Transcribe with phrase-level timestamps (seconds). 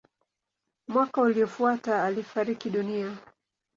[0.87, 3.17] Mwaka uliofuata alifariki dunia.